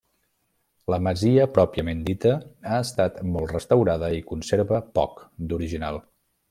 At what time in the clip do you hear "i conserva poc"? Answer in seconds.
4.23-5.27